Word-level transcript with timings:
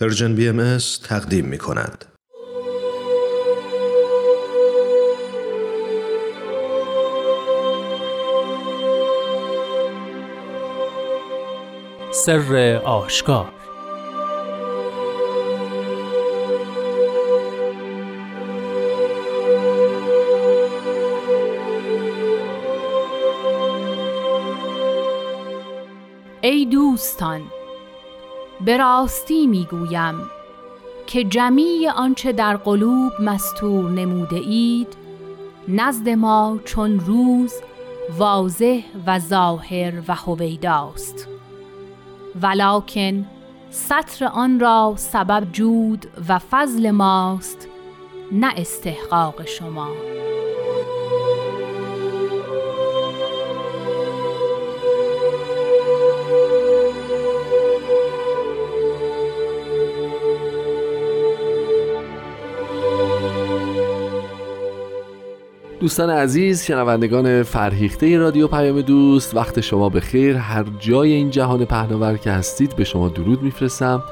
پرژن 0.00 0.34
بی 0.34 0.48
ام 0.48 0.78
تقدیم 1.04 1.44
می 1.44 1.58
کند. 1.58 2.04
سر 12.12 12.80
آشکار 12.84 13.52
ای 26.42 26.66
دوستان 26.66 27.59
به 28.64 28.76
راستی 28.76 29.46
می‌گویم 29.46 30.14
که 31.06 31.24
جمیع 31.24 31.90
آنچه 31.90 32.32
در 32.32 32.56
قلوب 32.56 33.12
مستور 33.20 33.90
نموده 33.90 34.36
اید 34.36 34.96
نزد 35.68 36.08
ما 36.08 36.58
چون 36.64 37.00
روز 37.00 37.54
واضح 38.18 38.80
و 39.06 39.18
ظاهر 39.18 40.02
و 40.08 40.14
هویداست. 40.14 41.28
ولکن 42.42 43.26
سطر 43.70 44.24
آن 44.24 44.60
را 44.60 44.94
سبب 44.96 45.52
جود 45.52 46.06
و 46.28 46.38
فضل 46.38 46.90
ماست 46.90 47.68
نه 48.32 48.52
استحقاق 48.56 49.46
شما. 49.46 49.88
دوستان 65.80 66.10
عزیز 66.10 66.62
شنوندگان 66.62 67.42
فرهیخته 67.42 68.18
رادیو 68.18 68.48
پیام 68.48 68.80
دوست 68.80 69.34
وقت 69.36 69.60
شما 69.60 69.88
به 69.88 70.00
خیر 70.00 70.36
هر 70.36 70.64
جای 70.78 71.12
این 71.12 71.30
جهان 71.30 71.64
پهناور 71.64 72.16
که 72.16 72.30
هستید 72.30 72.76
به 72.76 72.84
شما 72.84 73.08
درود 73.08 73.42
میفرستم 73.42 74.02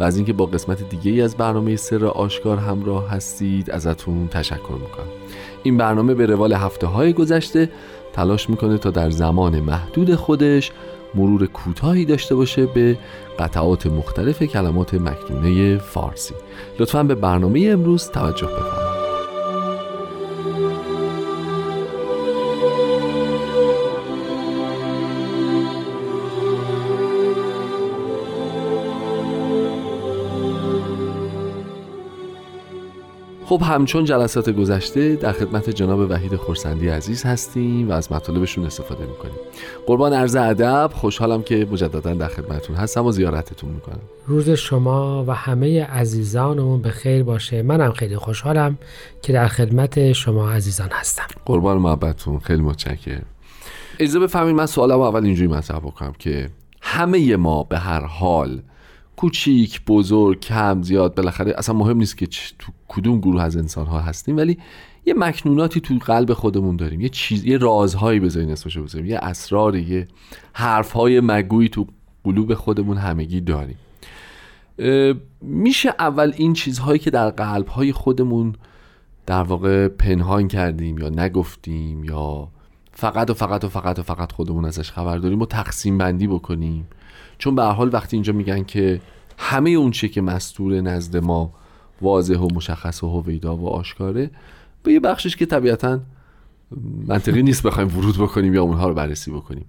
و 0.00 0.04
از 0.04 0.16
اینکه 0.16 0.32
با 0.32 0.46
قسمت 0.46 0.88
دیگه 0.88 1.10
ای 1.10 1.22
از 1.22 1.36
برنامه 1.36 1.76
سر 1.76 2.04
آشکار 2.04 2.58
همراه 2.58 3.10
هستید 3.10 3.70
ازتون 3.70 4.28
تشکر 4.28 4.72
می‌کنم. 4.80 5.06
این 5.62 5.76
برنامه 5.76 6.14
به 6.14 6.26
روال 6.26 6.52
هفته 6.52 6.86
های 6.86 7.12
گذشته 7.12 7.70
تلاش 8.12 8.50
می‌کنه 8.50 8.78
تا 8.78 8.90
در 8.90 9.10
زمان 9.10 9.60
محدود 9.60 10.14
خودش 10.14 10.72
مرور 11.14 11.46
کوتاهی 11.46 12.04
داشته 12.04 12.34
باشه 12.34 12.66
به 12.66 12.98
قطعات 13.38 13.86
مختلف 13.86 14.42
کلمات 14.42 14.94
مکنونه 14.94 15.78
فارسی. 15.78 16.34
لطفا 16.78 17.02
به 17.02 17.14
برنامه 17.14 17.68
امروز 17.72 18.10
توجه 18.10 18.46
بفرمایید. 18.46 18.91
خب 33.52 33.62
همچون 33.62 34.04
جلسات 34.04 34.50
گذشته 34.50 35.16
در 35.16 35.32
خدمت 35.32 35.70
جناب 35.70 36.10
وحید 36.10 36.36
خورسندی 36.36 36.88
عزیز 36.88 37.22
هستیم 37.22 37.90
و 37.90 37.92
از 37.92 38.12
مطالبشون 38.12 38.66
استفاده 38.66 39.06
می‌کنیم. 39.06 39.34
قربان 39.86 40.12
عرض 40.12 40.36
ادب 40.36 40.90
خوشحالم 40.94 41.42
که 41.42 41.66
مجددا 41.72 42.14
در 42.14 42.28
خدمتتون 42.28 42.76
هستم 42.76 43.06
و 43.06 43.12
زیارتتون 43.12 43.70
می‌کنم. 43.70 44.00
روز 44.26 44.50
شما 44.50 45.24
و 45.24 45.34
همه 45.34 45.84
عزیزانمون 45.84 46.82
به 46.82 46.90
خیر 46.90 47.22
باشه. 47.22 47.62
منم 47.62 47.92
خیلی 47.92 48.16
خوشحالم 48.16 48.78
که 49.22 49.32
در 49.32 49.48
خدمت 49.48 50.12
شما 50.12 50.50
عزیزان 50.50 50.88
هستم. 50.92 51.26
قربان 51.44 51.78
محبتتون 51.78 52.38
خیلی 52.38 52.62
متشکرم. 52.62 53.26
اجازه 53.98 54.18
بفهمید 54.18 54.54
من 54.54 54.66
سوالم 54.66 55.00
اول 55.00 55.24
اینجوری 55.24 55.48
مطرح 55.48 55.78
بکنم 55.78 56.12
که 56.18 56.50
همه 56.82 57.36
ما 57.36 57.62
به 57.62 57.78
هر 57.78 58.04
حال 58.04 58.62
کوچیک 59.16 59.80
بزرگ 59.86 60.40
کم 60.40 60.82
زیاد 60.82 61.14
بالاخره 61.14 61.54
اصلا 61.58 61.74
مهم 61.74 61.96
نیست 61.96 62.18
که 62.18 62.26
تو 62.58 62.72
کدوم 62.88 63.20
گروه 63.20 63.42
از 63.42 63.56
انسان 63.56 63.86
ها 63.86 64.00
هستیم 64.00 64.36
ولی 64.36 64.58
یه 65.06 65.14
مکنوناتی 65.14 65.80
تو 65.80 65.98
قلب 66.06 66.32
خودمون 66.32 66.76
داریم 66.76 67.00
یه 67.00 67.08
چیز 67.08 67.44
یه 67.44 67.58
رازهایی 67.58 68.20
بذارین 68.20 68.50
اسمشو 68.50 68.82
بذاریم 68.82 69.06
یه 69.06 69.18
اسراری 69.18 69.82
یه 69.82 70.08
حرفهای 70.52 71.20
مگویی 71.20 71.68
تو 71.68 71.86
قلوب 72.24 72.54
خودمون 72.54 72.96
همگی 72.96 73.40
داریم. 73.40 73.78
میشه 75.40 75.94
اول 75.98 76.32
این 76.36 76.52
چیزهایی 76.52 76.98
که 76.98 77.10
در 77.10 77.30
قلبهای 77.30 77.92
خودمون 77.92 78.54
در 79.26 79.42
واقع 79.42 79.88
پنهان 79.88 80.48
کردیم 80.48 80.98
یا 80.98 81.08
نگفتیم 81.08 82.04
یا 82.04 82.48
فقط 82.92 83.30
و 83.30 83.34
فقط 83.34 83.64
و 83.64 83.68
فقط 83.68 83.98
و 83.98 84.02
فقط 84.02 84.32
خودمون 84.32 84.64
ازش 84.64 84.90
خبر 84.90 85.18
داریم 85.18 85.42
و 85.42 85.46
تقسیم 85.46 85.98
بندی 85.98 86.26
بکنیم. 86.26 86.86
چون 87.42 87.54
به 87.54 87.62
حال 87.62 87.90
وقتی 87.92 88.16
اینجا 88.16 88.32
میگن 88.32 88.64
که 88.64 89.00
همه 89.38 89.70
اون 89.70 89.90
چی 89.90 90.08
که 90.08 90.20
مستور 90.20 90.80
نزد 90.80 91.16
ما 91.16 91.52
واضح 92.00 92.38
و 92.38 92.48
مشخص 92.54 93.02
و 93.02 93.08
هویدا 93.08 93.56
و 93.56 93.68
آشکاره 93.68 94.30
به 94.82 94.92
یه 94.92 95.00
بخشش 95.00 95.36
که 95.36 95.46
طبیعتا 95.46 96.00
منطقی 97.06 97.42
نیست 97.42 97.62
بخوایم 97.62 97.98
ورود 97.98 98.18
بکنیم 98.18 98.54
یا 98.54 98.62
اونها 98.62 98.88
رو 98.88 98.94
بررسی 98.94 99.30
بکنیم. 99.30 99.64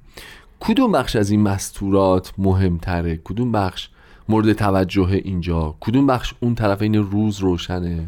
کدوم 0.60 0.92
بخش 0.92 1.16
از 1.16 1.30
این 1.30 1.42
مستورات 1.42 2.34
مهمتره؟ 2.38 3.20
کدوم 3.24 3.52
بخش 3.52 3.90
مورد 4.30 4.54
توجه 4.54 5.22
اینجا؟ 5.24 5.76
کدوم 5.80 6.08
بخش 6.08 6.34
اون 6.40 6.56
طرف 6.56 6.82
این 6.82 6.96
روز 6.96 7.40
روشنه 7.40 8.08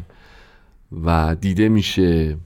و 1.04 1.36
دیده 1.40 1.68
میشه 1.68 2.36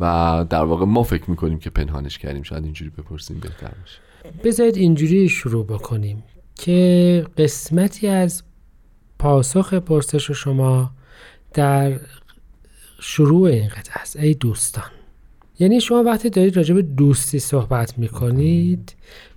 و 0.00 0.44
در 0.50 0.64
واقع 0.64 0.84
ما 0.84 1.02
فکر 1.02 1.30
می‌کنیم 1.30 1.58
که 1.58 1.70
پنهانش 1.70 2.18
کردیم؟ 2.18 2.42
شاید 2.42 2.64
اینجوری 2.64 2.90
بپرسیم 2.90 3.38
بهتر 3.38 3.72
باشه 3.80 4.09
بذارید 4.44 4.76
اینجوری 4.76 5.28
شروع 5.28 5.66
بکنیم 5.66 6.22
که 6.54 7.26
قسمتی 7.38 8.08
از 8.08 8.42
پاسخ 9.18 9.74
پرسش 9.74 10.30
شما 10.30 10.90
در 11.54 12.00
شروع 13.00 13.48
این 13.48 13.68
قطعه 13.68 14.00
است 14.00 14.16
ای 14.16 14.34
دوستان. 14.34 14.90
یعنی 15.58 15.80
شما 15.80 16.02
وقتی 16.02 16.30
دارید 16.30 16.56
راجع 16.56 16.74
به 16.74 16.82
دوستی 16.82 17.38
صحبت 17.38 17.98
می‌کنید 17.98 18.94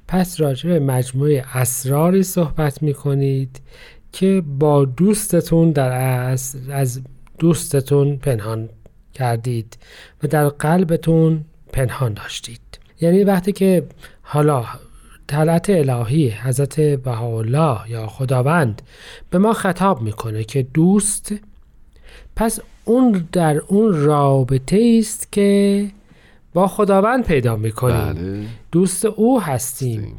پس 0.07 0.41
راجع 0.41 0.69
به 0.69 0.79
مجموعه 0.79 1.45
اسراری 1.53 2.23
صحبت 2.23 2.83
می‌کنید 2.83 3.61
که 4.11 4.43
با 4.59 4.85
دوستتون 4.85 5.71
در 5.71 5.91
اصل 5.91 6.71
از 6.71 7.01
دوستتون 7.39 8.17
پنهان 8.17 8.69
کردید 9.13 9.77
و 10.23 10.27
در 10.27 10.49
قلبتون 10.49 11.45
پنهان 11.73 12.13
داشتید. 12.13 12.61
یعنی 13.01 13.23
وقتی 13.23 13.51
که 13.51 13.83
حالا 14.23 14.65
طلعت 15.27 15.69
الهی 15.69 16.29
حضرت 16.29 16.79
بهاءالله 16.79 17.77
یا 17.89 18.07
خداوند 18.07 18.81
به 19.29 19.37
ما 19.37 19.53
خطاب 19.53 20.01
می‌کنه 20.01 20.43
که 20.43 20.63
دوست 20.73 21.33
پس 22.35 22.59
اون 22.85 23.27
در 23.31 23.57
اون 23.57 24.03
رابطه 24.05 24.95
است 24.99 25.31
که 25.31 25.89
با 26.53 26.67
خداوند 26.67 27.23
پیدا 27.23 27.55
می‌کنیم 27.55 28.13
بله. 28.13 28.45
دوست 28.71 29.05
او 29.05 29.41
هستیم 29.41 30.15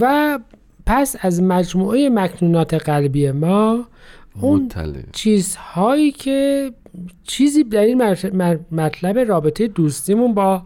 و 0.00 0.38
پس 0.86 1.16
از 1.20 1.42
مجموعه 1.42 2.08
مکنونات 2.08 2.74
قلبی 2.74 3.30
ما 3.30 3.84
اون 4.40 4.64
مطلع. 4.64 5.02
چیزهایی 5.12 6.12
که 6.12 6.70
چیزی 7.24 7.64
در 7.64 7.80
این 7.80 8.16
مطلب 8.72 9.18
رابطه 9.18 9.68
دوستیمون 9.68 10.34
با 10.34 10.62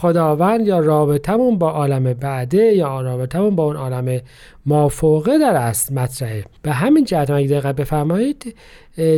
خداوند 0.00 0.66
یا 0.66 0.78
رابطمون 0.78 1.58
با 1.58 1.70
عالم 1.70 2.12
بعده 2.12 2.64
یا 2.64 3.00
رابطمون 3.00 3.56
با 3.56 3.64
اون 3.64 3.76
عالم 3.76 4.20
مافوقه 4.66 5.38
در 5.38 5.56
است 5.56 5.92
مطرحه 5.92 6.44
به 6.62 6.72
همین 6.72 7.04
جهت 7.04 7.30
اگه 7.30 7.48
دقت 7.48 7.76
بفرمایید 7.76 8.54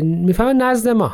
می‌فهمن 0.03 0.57
نزد 0.57 0.89
ما 0.89 1.13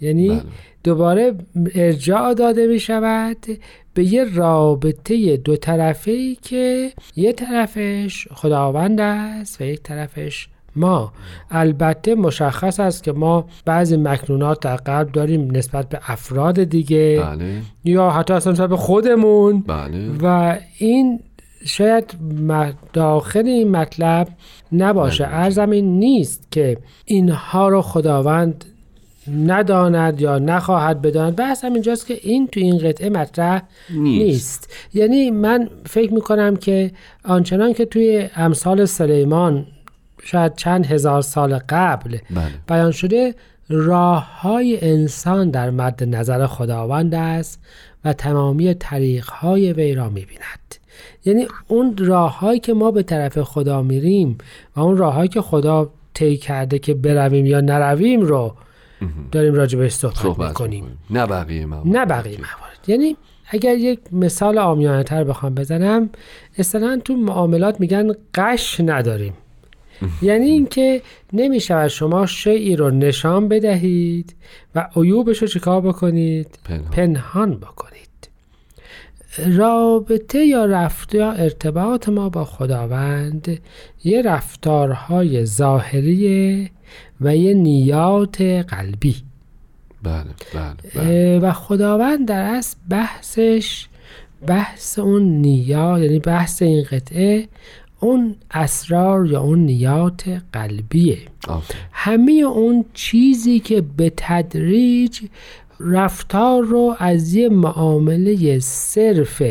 یعنی 0.00 0.28
بله. 0.28 0.42
دوباره 0.84 1.34
ارجاع 1.74 2.34
داده 2.34 2.66
می 2.66 2.80
شود 2.80 3.46
به 3.94 4.04
یه 4.04 4.34
رابطه 4.34 5.36
دو 5.36 5.56
طرفه 5.56 6.10
ای 6.10 6.36
که 6.42 6.92
یه 7.16 7.32
طرفش 7.32 8.28
خداوند 8.30 9.00
است 9.00 9.60
و 9.60 9.64
یک 9.64 9.82
طرفش 9.82 10.48
ما 10.76 11.12
البته 11.50 12.14
مشخص 12.14 12.80
است 12.80 13.02
که 13.02 13.12
ما 13.12 13.44
بعضی 13.64 13.96
مکنونات 13.96 14.60
در 14.60 14.76
قلب 14.76 15.12
داریم 15.12 15.56
نسبت 15.56 15.88
به 15.88 16.00
افراد 16.06 16.64
دیگه 16.64 17.22
بله. 17.26 17.62
یا 17.84 18.10
حتی 18.10 18.34
اصلا 18.34 18.52
نسبت 18.52 18.68
به 18.68 18.76
خودمون. 18.76 19.60
بله. 19.60 20.10
و 20.22 20.56
این 20.78 21.20
شاید 21.64 22.14
داخل 22.92 23.46
این 23.46 23.70
مطلب 23.70 24.28
نباشه. 24.72 25.24
بله. 25.24 25.34
ارزم 25.34 25.70
این 25.70 25.98
نیست 25.98 26.46
که 26.50 26.76
اینها 27.04 27.68
رو 27.68 27.82
خداوند 27.82 28.64
نداند 29.46 30.20
یا 30.20 30.38
نخواهد 30.38 31.02
بداند. 31.02 31.36
بحث 31.36 31.64
هم 31.64 31.72
اینجاست 31.72 32.06
که 32.06 32.18
این 32.22 32.46
تو 32.46 32.60
این 32.60 32.78
قطعه 32.78 33.10
مطرح 33.10 33.62
نیست. 33.90 34.00
نیست. 34.00 34.72
یعنی 34.94 35.30
من 35.30 35.68
فکر 35.86 36.12
می‌کنم 36.14 36.56
که 36.56 36.90
آنچنان 37.24 37.72
که 37.72 37.84
توی 37.84 38.28
امثال 38.36 38.84
سلیمان 38.84 39.66
شاید 40.24 40.54
چند 40.56 40.86
هزار 40.86 41.22
سال 41.22 41.60
قبل 41.68 42.18
بله. 42.30 42.50
بیان 42.68 42.90
شده 42.90 43.34
راه 43.68 44.40
های 44.40 44.90
انسان 44.90 45.50
در 45.50 45.70
مد 45.70 46.04
نظر 46.04 46.46
خداوند 46.46 47.14
است 47.14 47.60
و 48.04 48.12
تمامی 48.12 48.74
طریق 48.74 49.28
های 49.28 49.72
وی 49.72 49.94
را 49.94 50.08
می 50.08 50.24
بیند 50.24 50.74
یعنی 51.24 51.46
اون 51.68 51.96
راههایی 51.98 52.60
که 52.60 52.74
ما 52.74 52.90
به 52.90 53.02
طرف 53.02 53.42
خدا 53.42 53.82
میریم 53.82 54.38
و 54.76 54.80
اون 54.80 54.96
راههایی 54.96 55.28
که 55.28 55.40
خدا 55.40 55.90
طی 56.14 56.36
کرده 56.36 56.78
که 56.78 56.94
برویم 56.94 57.46
یا 57.46 57.60
نرویم 57.60 58.20
رو 58.20 58.54
داریم 59.32 59.54
راجبش 59.54 59.92
صحبت, 59.92 60.16
صحبت 60.16 60.48
می‌کنیم. 60.48 60.98
نه 61.10 61.26
بقیه 61.26 61.66
موارد. 61.66 61.86
نه 61.86 62.06
بقیه 62.06 62.38
موارد. 62.38 62.78
یعنی 62.86 63.16
اگر 63.50 63.74
یک 63.74 63.98
مثال 64.12 64.58
آمیانه 64.58 65.02
تر 65.02 65.24
بخوام 65.24 65.54
بزنم 65.54 66.10
اصطلاحا 66.58 66.96
تو 67.04 67.16
معاملات 67.16 67.80
میگن 67.80 68.12
قش 68.34 68.80
نداریم. 68.80 69.32
یعنی 70.22 70.46
اینکه 70.46 71.02
نمی‌شود 71.32 71.88
شما 71.88 72.26
شیعی 72.26 72.76
رو 72.76 72.90
نشان 72.90 73.48
بدهید 73.48 74.34
و 74.74 74.88
عیوبش 74.96 75.38
رو 75.38 75.48
چیکار 75.48 75.80
بکنید 75.80 76.58
پنهان. 76.64 76.90
پنهان 76.90 77.54
بکنید 77.54 78.02
رابطه 79.56 80.38
یا 80.38 80.64
رفت 80.64 81.14
یا 81.14 81.32
ارتباط 81.32 82.08
ما 82.08 82.28
با 82.28 82.44
خداوند 82.44 83.60
یه 84.04 84.22
رفتارهای 84.22 85.44
ظاهریه 85.44 86.70
و 87.20 87.36
یه 87.36 87.54
نیات 87.54 88.40
قلبی 88.40 89.16
بله 90.02 90.24
بله, 90.54 90.74
بله. 90.94 91.38
و 91.38 91.52
خداوند 91.52 92.28
در 92.28 92.42
اصل 92.42 92.76
بحثش 92.88 93.86
بحث 94.46 94.98
اون 94.98 95.22
نیات 95.22 96.00
یعنی 96.00 96.18
بحث 96.18 96.62
این 96.62 96.84
قطعه 96.90 97.48
اون 98.02 98.34
اسرار 98.50 99.26
یا 99.26 99.40
اون 99.40 99.58
نیات 99.58 100.24
قلبیه. 100.52 101.18
همه 101.92 102.32
اون 102.32 102.84
چیزی 102.94 103.60
که 103.60 103.80
به 103.96 104.12
تدریج 104.16 105.20
رفتار 105.80 106.62
رو 106.62 106.96
از 106.98 107.34
یه 107.34 107.48
معامله 107.48 108.58
صرف 108.58 109.42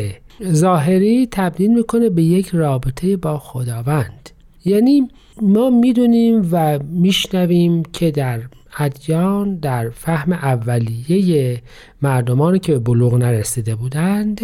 ظاهری 0.44 1.28
تبدیل 1.30 1.74
می‌کنه 1.74 2.10
به 2.10 2.22
یک 2.22 2.48
رابطه 2.48 3.16
با 3.16 3.38
خداوند 3.38 4.30
یعنی 4.64 5.08
ما 5.42 5.70
می‌دونیم 5.70 6.48
و 6.52 6.78
میشنویم 6.78 7.82
که 7.82 8.10
در 8.10 8.40
ادیان 8.78 9.56
در 9.56 9.90
فهم 9.90 10.32
اولیه 10.32 11.62
مردمانی 12.02 12.58
که 12.58 12.72
به 12.72 12.78
بلوغ 12.78 13.14
نرسیده 13.14 13.74
بودند 13.74 14.40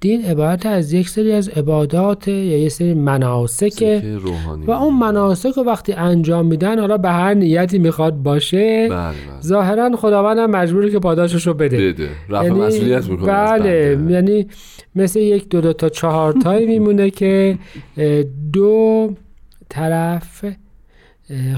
دین 0.00 0.24
عبارت 0.24 0.66
از 0.66 0.92
یک 0.92 1.08
سری 1.08 1.32
از 1.32 1.48
عبادات 1.48 2.28
یا 2.28 2.58
یک 2.58 2.68
سری 2.68 2.94
مناسک. 2.94 4.02
و 4.66 4.70
اون 4.70 4.98
مناسک 4.98 5.50
رو 5.56 5.62
وقتی 5.64 5.92
انجام 5.92 6.46
میدن 6.46 6.78
حالا 6.78 6.96
به 6.96 7.08
هر 7.08 7.34
نیتی 7.34 7.78
می‌خواد 7.78 8.14
باشه 8.14 8.88
بله 8.88 8.96
بله. 8.98 9.14
ظاهرا 9.42 9.96
خداوند 9.96 10.38
هم 10.38 10.50
مجبوره 10.50 10.90
که 10.90 10.98
پاداشش 10.98 11.46
رو 11.46 11.54
بده. 11.54 11.76
بده. 11.76 12.08
رفع 12.28 12.50
مسئولیت 12.50 13.08
می‌کنه. 13.08 13.26
بله. 13.26 13.96
بنده. 13.96 14.12
یعنی 14.12 14.46
مثل 14.94 15.20
یک 15.20 15.48
دو 15.48 15.60
دو 15.60 15.72
تا 15.72 15.88
چهار 15.88 16.32
تایی 16.32 16.66
میمونه 16.66 17.10
که 17.10 17.58
دو 18.52 19.14
طرف 19.68 20.44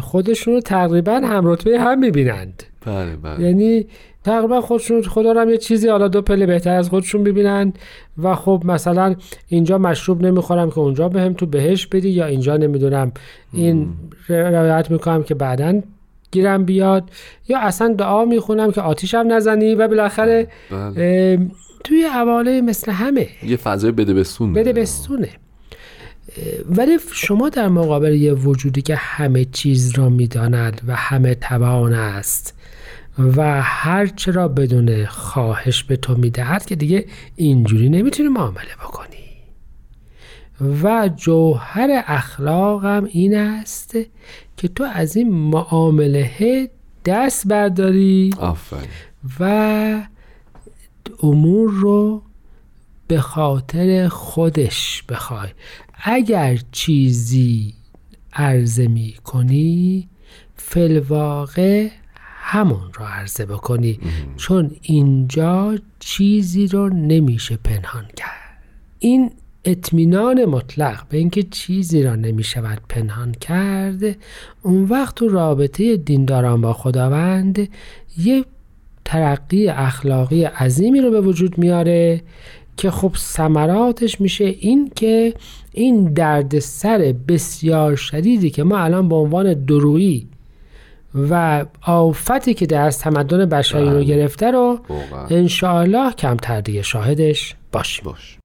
خودشون 0.00 0.54
رو 0.54 0.60
تقریبا 0.60 1.12
هم 1.12 1.46
رتبه 1.46 1.80
هم 1.80 1.98
می‌بینند. 1.98 2.62
بله 2.86 3.16
بله. 3.16 3.46
یعنی 3.46 3.86
تقریبا 4.24 4.60
خودشون 4.60 5.02
خدا 5.02 5.32
رو 5.32 5.40
هم 5.40 5.50
یه 5.50 5.58
چیزی 5.58 5.88
حالا 5.88 6.08
دو 6.08 6.22
پله 6.22 6.46
بهتر 6.46 6.74
از 6.74 6.88
خودشون 6.88 7.24
ببینن 7.24 7.72
و 8.18 8.34
خب 8.34 8.62
مثلا 8.64 9.14
اینجا 9.48 9.78
مشروب 9.78 10.22
نمی‌خورم 10.22 10.70
که 10.70 10.78
اونجا 10.78 11.08
بهم 11.08 11.32
تو 11.32 11.46
بهش 11.46 11.86
بدی 11.86 12.10
یا 12.10 12.26
اینجا 12.26 12.56
نمی‌دونم. 12.56 13.12
این 13.52 13.88
روایت 14.28 14.90
می‌کنم 14.90 15.22
که 15.22 15.34
بعدا 15.34 15.80
گیرم 16.30 16.64
بیاد. 16.64 17.10
یا 17.48 17.58
اصلا 17.58 17.94
دعا 17.98 18.24
می‌خونم 18.24 18.72
که 18.72 18.80
آتیشم 18.80 19.24
نزنی 19.28 19.74
و 19.74 19.88
بالاخره 19.88 20.48
بله. 20.70 21.38
توی 21.84 22.02
حواله 22.02 22.60
مثل 22.60 22.92
همه 22.92 23.28
یه 23.46 23.56
فضای 23.56 23.92
بده 23.92 24.14
بستون. 24.14 24.52
بده. 24.52 24.72
بستونه. 24.72 25.28
ولی 26.70 26.98
شما 27.12 27.48
در 27.48 27.68
مقابل 27.68 28.14
یه 28.14 28.32
وجودی 28.32 28.82
که 28.82 28.94
همه 28.94 29.44
چیز 29.44 29.98
را 29.98 30.08
می‌داند 30.08 30.80
و 30.86 30.96
همه 30.96 31.34
توان 31.34 31.92
است 31.92 32.59
و 33.18 33.62
هر 33.62 34.06
چرا 34.06 34.48
بدون 34.48 35.06
خواهش 35.06 35.84
به 35.84 35.96
تو 35.96 36.16
می‌دهد 36.16 36.66
که 36.66 36.76
دیگه 36.76 37.06
اینجوری 37.36 37.88
نمی‌تونی 37.88 38.28
معامله 38.28 38.74
بکنی. 38.84 39.06
و 40.82 41.10
جوهر 41.16 42.02
اخلاقم 42.06 43.04
این 43.04 43.36
است 43.36 43.96
که 44.56 44.68
تو 44.68 44.84
از 44.84 45.16
این 45.16 45.32
معامله 45.32 46.70
دست 47.04 47.48
برداری 47.48 48.34
آفرین. 48.38 48.88
و 49.40 50.02
امور 51.22 51.70
رو 51.70 52.22
به 53.08 53.20
خاطر 53.20 54.08
خودش 54.08 55.02
بخوای. 55.08 55.48
اگر 56.04 56.58
چیزی 56.72 57.74
عرضه 58.32 58.88
می 58.88 59.14
کنی 59.24 60.08
فلواقع 60.56 61.88
همون 62.52 62.92
رو 62.94 63.04
عرضه 63.04 63.46
بکنی 63.46 64.00
چون 64.36 64.70
اینجا 64.82 65.78
چیزی 65.98 66.66
رو 66.66 66.88
نمیشه 66.88 67.58
پنهان 67.64 68.04
کرد. 68.16 68.62
این 68.98 69.30
اطمینان 69.64 70.44
مطلق 70.44 71.08
به 71.08 71.18
اینکه 71.18 71.42
چیزی 71.42 72.02
را 72.02 72.16
نمی 72.16 72.42
شود 72.42 72.80
پنهان 72.88 73.32
کرد 73.32 74.16
اون 74.62 74.84
وقت 74.84 75.14
تو 75.14 75.28
رابطه 75.28 75.96
دینداران 75.96 76.60
با 76.60 76.72
خداوند 76.72 77.68
یه 78.18 78.44
ترقی 79.04 79.68
اخلاقی 79.68 80.44
عظیمی 80.44 81.00
رو 81.00 81.10
به 81.10 81.20
وجود 81.20 81.58
میاره 81.58 82.22
که 82.76 82.90
خب 82.90 83.12
ثمراتش 83.16 84.20
میشه 84.20 84.44
این 84.44 84.92
که 84.94 85.34
این 85.72 86.12
درد 86.12 86.58
سر 86.58 87.14
بسیار 87.28 87.96
شدیدی 87.96 88.50
که 88.50 88.62
ما 88.62 88.78
الان 88.78 89.08
به 89.08 89.14
عنوان 89.14 89.54
درویی 89.54 90.28
و 91.14 91.64
آفتی 91.82 92.54
که 92.54 92.66
در 92.66 92.82
از 92.82 92.98
تمدن 92.98 93.46
بشری 93.46 93.84
رو 93.84 93.90
بله. 93.90 94.04
گرفته 94.04 94.50
رو 94.50 94.78
انشاءالله 95.30 96.12
کمتر 96.12 96.60
دیگه 96.60 96.82
شاهدش 96.82 97.54
باشیم. 97.72 98.04
باش. 98.04 98.38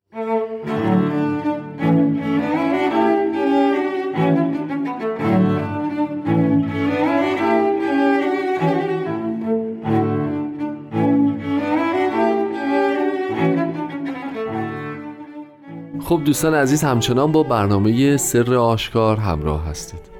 خب 16.06 16.22
دوستان 16.26 16.54
عزیز 16.54 16.84
همچنان 16.84 17.32
با 17.32 17.44
برنامه 17.44 18.18
سر 18.18 18.54
آشکار 18.54 19.18
همراه 19.18 19.66
هستید. 19.68 20.15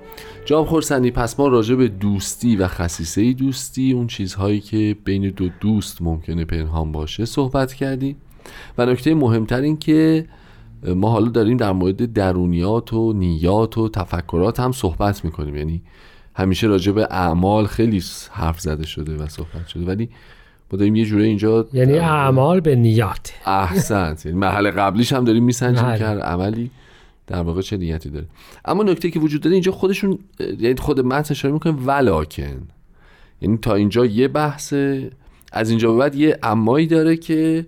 جام 0.46 0.66
خورسندی 0.66 1.12
پس 1.12 1.40
ما 1.40 1.48
راجع 1.48 1.76
به 1.76 1.88
دوستی 1.88 2.56
و 2.56 2.68
خصیصه 2.68 3.34
دوستی 3.34 3.92
اون 3.92 4.08
چیزهایی 4.08 4.60
که 4.60 4.96
بین 5.06 5.30
دو 5.30 5.50
دوست 5.60 6.02
ممکنه 6.02 6.46
پنهان 6.46 6.92
باشه 6.92 7.26
صحبت 7.26 7.74
کردیم. 7.74 8.16
و 8.78 8.86
نکته 8.86 9.16
مهمتر 9.16 9.62
این 9.62 9.78
که 9.78 10.26
ما 10.88 11.10
حالا 11.10 11.30
داریم 11.30 11.58
در 11.58 11.72
مورد 11.72 12.14
درونیات 12.14 12.94
و 12.94 13.14
نیات 13.14 13.78
و 13.78 13.90
تفکرات 13.90 14.60
هم 14.60 14.72
صحبت 14.72 15.26
می‌کنیم. 15.26 15.56
یعنی 15.56 15.82
همیشه 16.36 16.68
راجع 16.68 16.92
به 16.92 17.08
اعمال 17.12 17.66
خیلی 17.66 18.04
حرف 18.32 18.60
زده 18.60 18.86
شده 18.86 19.16
و 19.18 19.28
صحبت 19.28 19.68
شده. 19.68 19.86
ولی 19.86 20.10
ما 20.72 20.80
داریم 20.80 20.96
یه 20.96 21.06
جوره 21.06 21.24
اینجا 21.24 21.68
یعنی 21.74 21.98
اعمال 21.98 22.60
به 22.60 22.76
نیات. 22.76 23.34
احسنت. 23.46 24.26
یعنی 24.26 24.38
مرحله 24.38 24.72
قبلیش 24.72 25.14
هم 25.14 25.24
داریم 25.24 25.44
میسنجیم 25.44 25.86
بله. 25.86 25.98
که 25.98 26.06
عملی 26.06 26.72
در 27.28 27.42
واقع 27.42 27.62
چه 27.62 27.78
نیتی 27.78 28.10
داره. 28.10 28.26
اما 28.66 28.84
نکته 28.84 29.12
که 29.12 29.20
وجود 29.20 29.42
داره 29.42 29.54
اینجا 29.54 29.72
خودشون 29.72 30.20
یعنی 30.60 30.76
خود 30.76 31.00
متن 31.00 31.32
اشاره 31.32 31.54
می‌کنه 31.54 31.74
ولاکن 31.74 32.68
یعنی 33.42 33.58
تا 33.58 33.76
اینجا 33.76 34.06
یه 34.06 34.28
بحثه 34.28 35.12
از 35.52 35.70
اینجا 35.70 35.92
به 35.92 35.98
بعد 35.98 36.16
یه 36.16 36.40
امایی 36.44 36.88
داره 36.88 37.18
که 37.18 37.66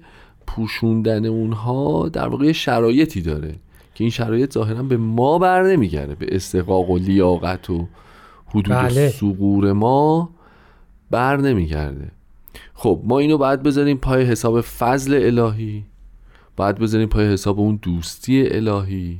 پوشوندن 0.48 1.26
اونها 1.26 2.10
در 2.10 2.28
واقع 2.28 2.46
یه 2.46 2.54
شرایطی 2.54 3.22
داره 3.22 3.56
که 3.96 4.04
این 4.04 4.10
شرایط 4.10 4.54
ظاهرا 4.54 4.84
به 4.84 4.98
ما 4.98 5.40
بر 5.40 5.64
نمیگرده 5.64 6.16
به 6.16 6.36
استقاق 6.36 6.90
و 6.90 6.98
لیاقت 6.98 7.70
و 7.70 7.88
حدود 8.48 8.76
بله. 8.76 9.10
سقور 9.10 9.74
ما 9.74 10.30
بر 11.12 11.38
نمیگرده. 11.38 12.12
خب 12.74 13.02
ما 13.04 13.20
اینو 13.20 13.38
باید 13.38 13.64
بذاریم 13.64 13.98
پای 13.98 14.24
حساب 14.24 14.62
فضل 14.62 15.14
الهی 15.14 15.84
باید 16.56 16.76
بذاریم 16.76 17.08
پای 17.08 17.34
حساب 17.34 17.60
اون 17.60 17.80
دوستی 17.82 18.48
الهی. 18.48 19.20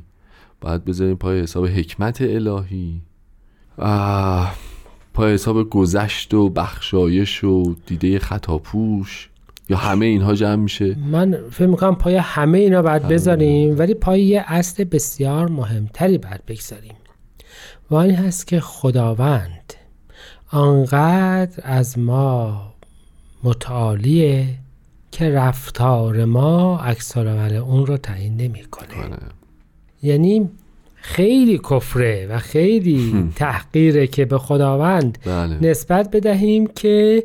باید 0.60 0.84
بذاریم 0.84 1.16
پای 1.16 1.40
حساب 1.40 1.66
حکمت 1.66 2.20
الهی. 2.20 3.00
آه، 3.78 4.54
پای 5.14 5.34
حساب 5.34 5.70
گذشت 5.70 6.34
و 6.34 6.48
بخشایش 6.48 7.44
و 7.44 7.74
دیده 7.86 8.18
خطاپوش 8.18 9.28
یا 9.68 9.76
همه 9.76 10.06
اینها 10.06 10.34
جمع 10.34 10.56
میشه؟ 10.56 10.96
من 10.98 11.38
فکر 11.50 11.66
می‌کنم 11.66 11.94
پای 11.94 12.16
همه 12.16 12.58
اینا 12.58 12.82
باید 12.82 13.08
بذاریم 13.08 13.78
ولی 13.78 13.94
پای 13.94 14.22
یه 14.22 14.44
اصل 14.46 14.84
بسیار 14.84 15.48
مهمتری 15.48 16.18
باید 16.18 16.46
بگذاریم. 16.46 16.94
و 17.90 17.94
این 17.94 18.14
هست 18.14 18.46
که 18.46 18.60
خداوند 18.60 19.74
آنقدر 20.50 21.62
از 21.62 21.98
ما 21.98 22.62
متعالیه 23.42 24.48
که 25.10 25.30
رفتار 25.30 26.24
ما 26.24 26.78
عکس 26.78 27.16
اون 27.16 27.86
رو 27.86 27.96
تعیین 27.96 28.36
نمی‌کنه. 28.36 29.18
یعنی 30.02 30.48
خیلی 30.94 31.58
کفره 31.58 32.26
و 32.30 32.38
خیلی 32.38 33.30
تحقیره 33.36 34.06
که 34.06 34.24
به 34.24 34.38
خداوند 34.38 35.18
بله. 35.24 35.70
نسبت 35.70 36.10
بدهیم 36.10 36.66
که 36.66 37.24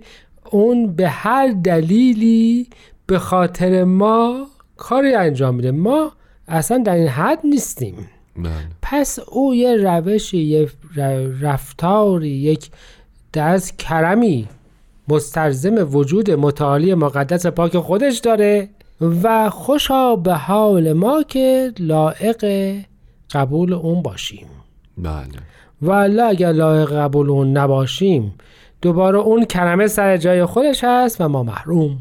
اون 0.51 0.93
به 0.93 1.09
هر 1.09 1.47
دلیلی 1.63 2.67
به 3.05 3.19
خاطر 3.19 3.83
ما 3.83 4.47
کاری 4.77 5.13
انجام 5.13 5.55
میده. 5.55 5.71
ما 5.71 6.11
اصلا 6.47 6.77
در 6.77 6.95
این 6.95 7.07
حد 7.07 7.39
نیستیم. 7.43 8.09
بله. 8.35 8.51
پس 8.81 9.19
او 9.19 9.55
یه 9.55 9.75
روشی 9.75 10.37
یه 10.37 10.69
رفتاری 11.41 12.29
یک 12.29 12.69
از 13.33 13.77
کرمی 13.77 14.47
مستلزم 15.07 15.95
وجود 15.95 16.31
متعالی 16.31 16.93
مقدس 16.93 17.45
پاک 17.45 17.77
خودش 17.77 18.17
داره. 18.17 18.69
و 19.23 19.49
خوشا 19.49 20.15
به 20.15 20.33
حال 20.33 20.93
ما 20.93 21.23
که 21.23 21.71
لائق 21.79 22.75
قبول 23.31 23.73
اون 23.73 24.01
باشیم. 24.01 24.47
بله. 24.97 25.27
والا 25.81 26.27
اگر 26.27 26.51
لایق 26.51 26.91
قبول 26.91 27.29
اون 27.29 27.57
نباشیم 27.57 28.33
دوباره 28.81 29.17
اون 29.17 29.45
کرمه 29.45 29.87
سر 29.87 30.17
جای 30.17 30.45
خودش 30.45 30.83
هست 30.83 31.21
و 31.21 31.27
ما 31.27 31.43
محروم. 31.43 31.97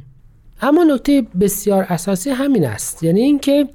اما 0.62 0.85
نکته 0.85 1.26
بسیار 1.40 1.87
اساسی 1.88 2.30
همین 2.30 2.64
است 2.64 3.02
یعنی 3.02 3.21
اینکه 3.21 3.68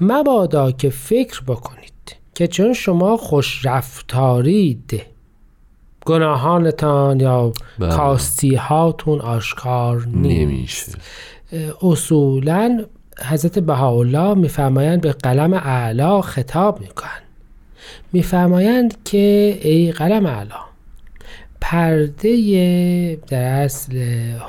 مبادا 0.00 0.72
که 0.72 0.90
فکر 0.90 1.42
بکنید 1.46 2.16
که 2.34 2.46
چون 2.46 2.72
شما 2.72 3.16
خوش 3.16 3.66
رفتارید 3.66 5.02
گناهانتان 6.06 7.20
یا 7.20 7.52
بله. 7.78 7.88
کاستی 7.88 8.54
هاتون 8.54 9.20
آشکار 9.20 10.06
نیست. 10.06 10.14
نمیشه. 10.14 10.92
اصولا 11.82 12.84
حضرت 13.18 13.58
بهاءالله 13.58 14.34
میفرمایند 14.34 15.00
به 15.00 15.12
قلم 15.12 15.52
اعلا 15.54 16.20
خطاب 16.20 16.80
می‌کنن 16.80 17.22
میفرمایند 18.12 18.94
که 19.04 19.58
ای 19.62 19.92
قلم 19.92 20.26
اعلا 20.26 20.60
پرده 21.60 23.18
در 23.28 23.62
اصل 23.62 23.98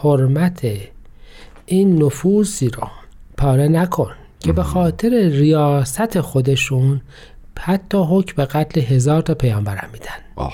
حرمت 0.04 0.68
این 1.66 2.04
نفوسی 2.04 2.70
را 2.70 2.92
پاره 3.38 3.68
نکن 3.68 4.12
که 4.39 4.54
به 4.54 4.63
خاطر 4.63 5.10
ریاست 5.10 6.22
خودشون 6.22 7.01
حتی 7.60 7.98
حکم 8.10 8.34
به 8.36 8.46
قتل 8.46 8.82
هزار 8.82 9.22
تا 9.22 9.34
پیامبرم 9.34 9.90
میدن. 9.94 10.20
آه. 10.36 10.54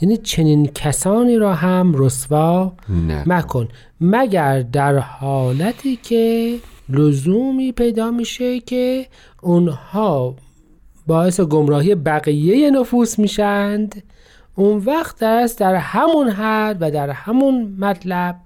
یعنی 0.00 0.16
چنین 0.16 0.66
کسانی 0.66 1.36
را 1.36 1.54
هم 1.54 1.92
رسوا 1.94 2.72
نه. 2.88 3.22
مکن. 3.26 3.68
مگر 4.00 4.62
در 4.62 4.98
حالتی 4.98 5.96
که 5.96 6.56
لزومی 6.88 7.72
پیدا 7.72 8.10
میشه 8.10 8.60
که 8.60 9.06
اونها 9.42 10.34
باعث 11.06 11.40
گمراهی 11.40 11.94
بقیه 11.94 12.70
نفوس 12.70 13.18
میشند؟ 13.18 14.02
اون 14.54 14.76
وقت 14.76 15.22
است 15.22 15.58
در 15.58 15.74
همون 15.74 16.28
حد 16.28 16.76
و 16.80 16.90
در 16.90 17.10
همون 17.10 17.76
مطلب 17.78 18.36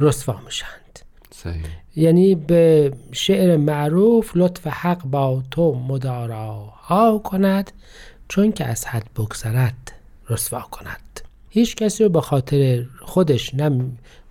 رسوا 0.00 0.40
میشند. 0.46 0.98
صحیح. 1.30 1.81
یعنی 1.96 2.34
به 2.34 2.92
شعر 3.12 3.56
معروف 3.56 4.32
لطف 4.34 4.66
حق 4.66 5.02
با 5.04 5.42
تو 5.50 5.74
مداراها 5.88 7.18
کند 7.18 7.72
چون 8.28 8.52
که 8.52 8.64
از 8.64 8.86
حد 8.86 9.06
بگذرد 9.16 9.92
رسوا 10.30 10.60
کند. 10.60 11.20
هیچ 11.50 11.76
کسی 11.76 12.04
رو 12.04 12.10
به 12.10 12.20
خاطر 12.20 12.84
خودش 13.00 13.54
نه 13.54 13.84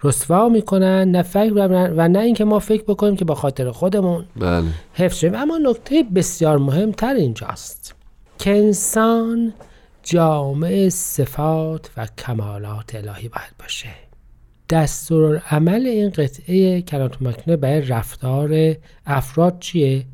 رسوا 0.03 0.49
می‌کنن 0.49 1.11
نه 1.11 1.21
فکر 1.21 1.53
و- 1.53 2.07
نه 2.07 2.19
اینکه 2.19 2.45
ما 2.45 2.59
فکر 2.59 2.83
بکنیم 2.83 3.15
که 3.15 3.25
به 3.25 3.35
خاطر 3.35 3.71
خودمون 3.71 4.25
بله. 4.35 4.63
حفظ 4.93 5.17
شیم 5.17 5.35
اما 5.35 5.57
نکته 5.57 6.03
بسیار 6.15 6.57
مهمتر 6.57 7.13
اینجاست 7.13 7.95
که 8.39 8.57
انسان 8.57 9.53
جامع 10.03 10.89
صفات 10.89 11.89
و 11.97 12.07
کمالات 12.17 12.95
الهی 12.95 13.27
باید 13.27 13.53
باشه. 13.59 13.89
دستور 14.71 15.41
عمل 15.49 15.87
این 15.87 16.09
قطعه 16.09 16.81
کلمات 16.81 17.21
مکنه 17.21 17.55
برای 17.55 17.81
رفتار 17.81 18.75
افراد 19.05 19.59
چیه؟ 19.59 20.05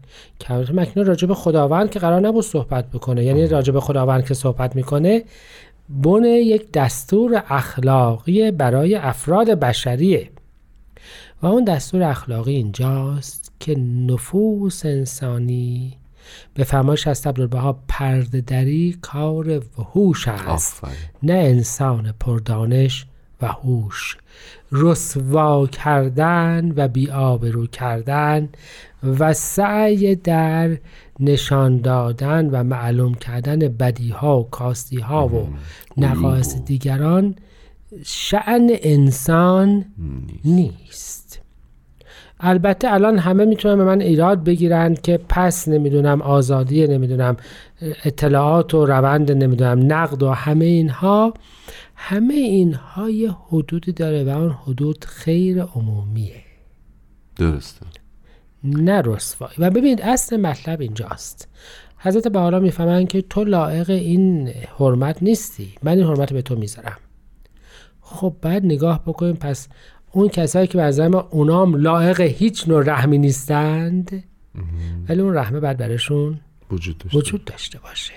کلمات 0.42 0.72
مکنه 0.72 1.04
راجع 1.04 1.28
به 1.28 1.34
خداوند 1.34 1.90
که 1.90 2.00
قرار 2.00 2.22
نبود 2.22 2.44
صحبت 2.44 2.92
بکنه. 2.92 3.24
یعنی 3.24 3.48
راجع 3.48 3.74
به 3.74 3.82
خداوند 3.82 4.26
که 4.26 4.34
صحبت 4.34 4.76
می‌کنه 4.76 5.24
بن 5.90 6.24
یک 6.24 6.72
دستور 6.72 7.44
اخلاقی 7.50 8.52
برای 8.52 8.96
افراد 8.96 9.50
بشریه. 9.50 10.30
و 11.42 11.48
اون 11.48 11.64
دستور 11.64 12.04
اخلاقی 12.04 12.56
اینجاست 12.56 13.52
که 13.60 13.76
نفوس 13.80 14.86
انسانی 14.86 15.98
به 16.54 16.64
فرمایش 16.64 17.08
از 17.08 17.28
عبدالبها 17.28 17.80
پرده 17.88 18.42
دری 18.42 18.98
کار 19.02 19.62
وحوش 19.80 20.28
است. 20.28 20.84
نه 21.24 21.34
انسان 21.34 22.14
پردانش 22.20 23.06
و 23.42 23.48
هوش 23.48 24.18
رسوا 24.72 25.68
کردن 25.68 26.74
و 26.76 26.88
بیآبرو 26.88 27.68
کردن 27.68 28.50
و 29.04 29.34
سعی 29.34 30.16
در 30.16 30.78
نشان 31.20 31.82
دادن 31.82 32.50
و 32.50 32.64
معلوم 32.64 33.14
کردن 33.14 33.60
بدیها 33.60 34.40
و 34.40 34.50
کاستیها 34.50 35.28
و 35.28 35.48
نقایص 35.98 36.56
دیگران 36.56 37.36
شعن 38.06 38.70
انسان 38.72 39.86
نیست. 40.46 41.42
البته 42.40 42.94
الان 42.94 43.18
همه 43.18 43.46
می‌تونن 43.46 43.76
به 43.76 43.84
من 43.84 44.02
ایراد 44.02 44.44
بگیرن 44.44 44.96
که 44.96 45.20
پس 45.30 45.68
نمی‌دونم 45.68 46.22
آزادی 46.22 46.88
نمی‌دونم 46.88 47.38
اطلاعات 48.06 48.74
و 48.74 48.86
روند 48.86 49.32
نمی‌دونم 49.32 49.94
نقد 49.94 50.24
و 50.24 50.30
همه 50.30 50.66
اینها. 50.66 51.34
همه 51.96 52.34
اینها 52.34 53.10
یه 53.10 53.36
حدودی 53.48 53.92
داره 53.92 54.24
و 54.24 54.30
اون 54.30 54.52
حدود 54.52 55.06
خیر 55.06 55.62
عمومیه. 55.62 56.44
درسته. 57.36 57.86
نه 58.64 59.02
رسوایی. 59.06 59.56
و 59.58 59.70
ببینید 59.70 60.02
اصل 60.02 60.38
مطلب 60.38 60.82
اینجاست. 60.82 61.48
حضرت 61.98 62.28
بحالا 62.28 62.60
می‌فهمن 62.60 63.06
که 63.06 63.22
تو 63.22 63.44
لائق 63.44 63.90
این 63.90 64.48
حرمت 64.80 65.24
نیستی. 65.24 65.70
من 65.84 65.98
این 65.98 66.08
حرمت 66.08 66.34
به 66.34 66.42
تو 66.42 66.56
می‌ذارم. 66.56 66.98
خب 68.02 68.36
بعد 68.42 68.66
نگاه 68.66 69.04
بکنیم 69.06 69.36
پس 69.36 69.68
اون 70.12 70.30
کسایی 70.30 70.68
که 70.68 70.78
به 70.78 70.84
نظر 70.84 71.08
من 71.08 71.24
اونام 71.30 71.76
لائق 71.76 72.22
هیچ 72.22 72.68
نوع 72.68 72.84
رحمی 72.84 73.18
نیستند. 73.18 74.24
ولی 75.10 75.22
اون 75.22 75.34
رحمه 75.36 75.60
بعد 75.60 75.78
برشون 75.78 76.40
وجود 76.72 76.98
داشته 76.98 77.18
وجود 77.18 77.46
داشته 77.46 77.80
باشه. 77.80 78.14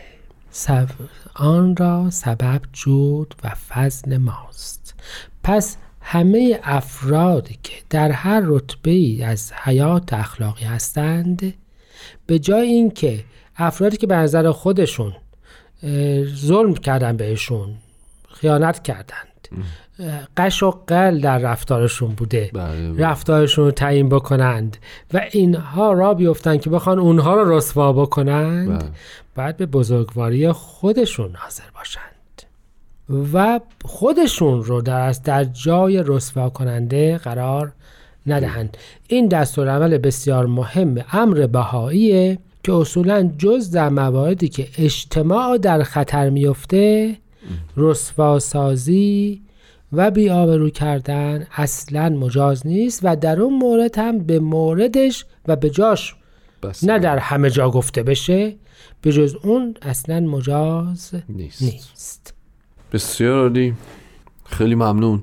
سب... 0.50 0.88
آن 1.34 1.76
را 1.76 2.10
سبب 2.10 2.60
جود 2.72 3.34
و 3.44 3.48
فضل 3.48 4.16
ماست. 4.16 4.94
پس 5.42 5.76
همه 6.00 6.60
افرادی 6.62 7.58
که 7.62 7.72
در 7.90 8.10
هر 8.10 8.42
رتبه 8.44 8.90
ای 8.90 9.22
از 9.22 9.52
حیات 9.52 10.12
اخلاقی 10.12 10.64
هستند 10.64 11.54
به 12.26 12.38
جای 12.38 12.68
اینکه 12.68 13.24
افرادی 13.56 13.96
که 13.96 14.06
به 14.06 14.16
نظر 14.16 14.50
خودشون 14.50 15.12
ظلم 16.34 16.74
کردن 16.74 17.16
بهشون 17.16 17.74
خیانت 18.28 18.82
کردند 18.82 19.48
قش 20.36 20.62
و 20.62 20.70
قل 20.86 21.20
در 21.20 21.38
رفتارشون 21.38 22.08
بوده. 22.08 22.50
بله 22.54 22.96
رفتارشون 22.98 23.64
رو 23.64 23.70
تعیین 23.70 24.08
بکنند. 24.08 24.76
و 25.14 25.20
اینها 25.32 25.92
را 25.92 26.14
بیفتن 26.14 26.56
که 26.56 26.70
بخوان 26.70 26.98
اونها 26.98 27.34
رو 27.34 27.56
رسوا 27.56 27.92
بکنند. 27.92 28.68
بله. 28.68 28.90
باید 29.36 29.56
به 29.56 29.66
بزرگواری 29.66 30.52
خودشون 30.52 31.30
حاضر 31.34 31.64
باشند. 31.74 32.10
و 33.32 33.60
خودشون 33.84 34.64
رو 34.64 34.82
در, 34.82 35.12
در 35.24 35.44
جای 35.44 36.02
رسوا 36.06 36.50
کننده 36.50 37.18
قرار 37.18 37.72
ندهند. 38.26 38.76
این 39.08 39.28
دستورالعمل 39.28 39.98
بسیار 39.98 40.46
مهم 40.46 41.04
امر 41.12 41.46
بهاییه 41.46 42.38
که 42.62 42.72
اصولا 42.72 43.30
جز 43.38 43.70
در 43.70 43.88
مواردی 43.88 44.48
که 44.48 44.68
اجتماع 44.78 45.58
در 45.58 45.82
خطر 45.82 46.30
میفته 46.30 47.16
رسوا 47.76 48.38
سازی 48.38 49.42
و 49.92 50.10
بیآبرو 50.10 50.70
کردن 50.70 51.46
اصلا 51.52 52.08
مجاز 52.08 52.66
نیست 52.66 53.00
و 53.02 53.16
در 53.16 53.40
اون 53.40 53.58
مورد 53.58 53.98
هم 53.98 54.18
به 54.18 54.38
موردش 54.38 55.24
و 55.48 55.56
به 55.56 55.70
جاش 55.70 56.14
نه 56.82 56.98
در 56.98 57.18
همه 57.18 57.50
جا 57.50 57.70
گفته 57.70 58.02
بشه 58.02 58.56
به 59.02 59.12
جز 59.12 59.36
اون 59.42 59.74
اصلا 59.82 60.20
مجاز 60.20 61.14
نیست. 61.28 61.62
نیست. 61.62 62.34
بسیار 62.92 63.42
عالی. 63.42 63.74
خیلی 64.44 64.74
ممنون. 64.74 65.22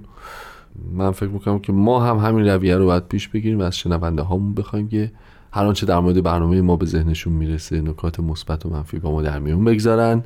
من 0.91 1.11
فکر 1.11 1.29
می‌کنم 1.29 1.59
که 1.59 1.71
ما 1.71 1.99
هم 1.99 2.17
همین 2.17 2.47
رویه 2.47 2.77
رو 2.77 2.85
باید 2.85 3.07
پیش 3.07 3.27
بگیریم 3.27 3.59
و 3.59 3.63
از 3.63 3.77
شنونده 3.77 4.21
هامون 4.21 4.53
بخوایم 4.53 4.89
که 4.89 5.11
هر 5.57 5.65
آنچه 5.65 5.85
در 5.85 5.99
مورد 5.99 6.23
برنامه 6.23 6.61
ما 6.61 6.75
به 6.75 6.85
ذهنشون 6.85 7.33
می‌رسه 7.33 7.81
نکات 7.81 8.19
مثبت 8.19 8.65
و 8.65 8.69
منفی 8.69 8.99
با 8.99 9.11
ما 9.11 9.21
در 9.21 9.39
میون 9.39 9.65
بگذارن 9.65 10.23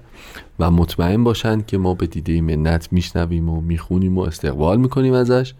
و 0.59 0.71
مطمئن 0.71 1.23
باشن 1.23 1.61
که 1.61 1.77
ما 1.77 1.93
به 1.93 2.07
دیده 2.07 2.41
منت 2.41 2.87
میشنویم 2.91 3.49
و 3.49 3.61
می‌خونیم 3.61 4.17
و 4.17 4.21
استقبال 4.21 4.77
می‌کنیم 4.77 5.13
ازش 5.13 5.53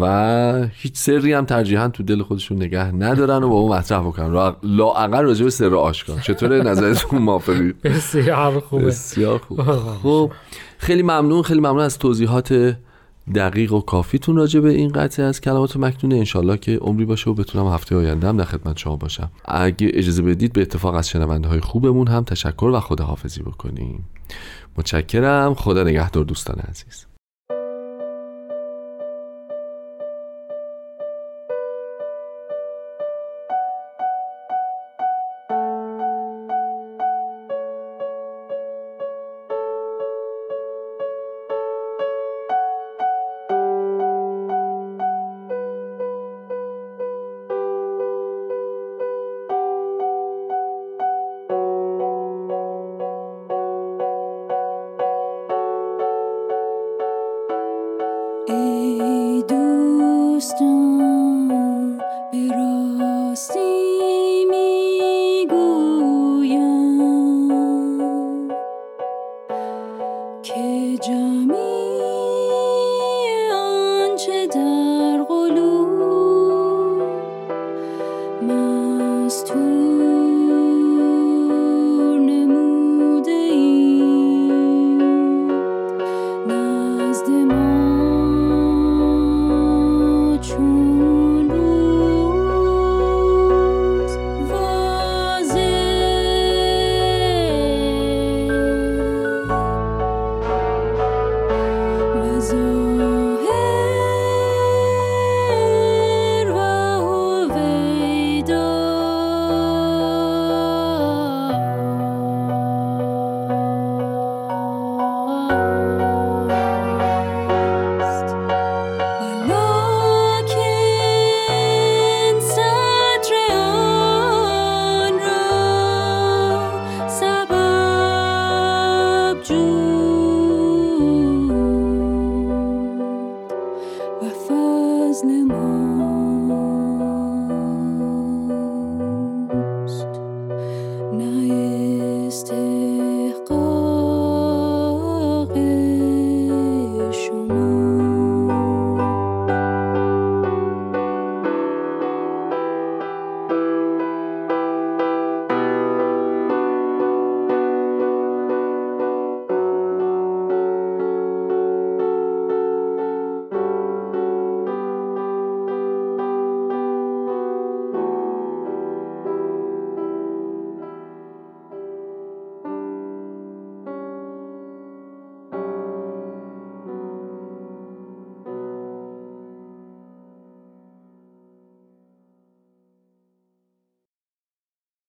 و 0.00 0.68
هیچ 0.72 0.96
سری 0.96 1.32
هم 1.32 1.44
ترجیحا 1.44 1.88
تو 1.88 2.02
دل 2.02 2.22
خودشون 2.22 2.56
نگه 2.56 2.94
ندارن 2.94 3.42
و 3.42 3.48
با 3.48 3.54
اون 3.54 3.78
مطرح 3.78 4.00
بکنن. 4.00 4.54
لاعقل 4.62 5.22
راجع 5.22 5.44
به 5.44 5.50
سر 5.50 5.74
آشکار. 5.74 6.20
چطوره؟ 6.20 6.62
نظرتون 6.62 7.22
موافقی؟ 7.22 7.72
بسیار 7.84 8.60
خوبه. 8.60 8.84
بسیار 8.84 9.38
خوب. 9.38 9.62
خب 10.02 10.32
خیلی 10.78 11.02
ممنون. 11.02 11.42
خیلی 11.42 11.60
ممنون 11.60 11.80
از 11.80 11.98
توضیحات 11.98 12.76
دقیق 13.34 13.72
و 13.72 13.80
کافیتون 13.80 14.36
راجع 14.36 14.60
به 14.60 14.70
این 14.70 14.88
قطعه 14.88 15.26
از 15.26 15.40
کلمات 15.40 15.76
مکنونه. 15.76 16.16
انشالله 16.16 16.56
که 16.56 16.76
عمری 16.76 17.04
باشه 17.04 17.30
و 17.30 17.34
بتونم 17.34 17.66
هفته 17.66 17.96
آینده 17.96 18.28
هم 18.28 18.36
در 18.36 18.44
خدمت 18.44 18.78
شما 18.78 18.96
باشم. 18.96 19.30
اگه 19.44 19.90
اجازه 19.94 20.22
بدید 20.22 20.52
به 20.52 20.62
اتفاق 20.62 20.94
از 20.94 21.08
شنونده 21.08 21.48
های 21.48 21.60
خوبمون 21.60 22.08
هم 22.08 22.24
تشکر 22.24 22.70
و 22.74 22.80
خداحافظی 22.80 23.42
بکنیم. 23.42 24.04
متشکرم. 24.76 25.54
خدا 25.54 25.82
نگهدار 25.84 26.24
دوستان 26.24 26.56
عزیز. 26.58 27.09